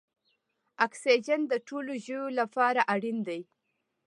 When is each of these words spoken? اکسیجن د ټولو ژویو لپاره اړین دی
اکسیجن 0.85 1.41
د 1.47 1.53
ټولو 1.67 1.91
ژویو 2.05 2.25
لپاره 2.39 2.81
اړین 2.93 3.17
دی 3.27 3.41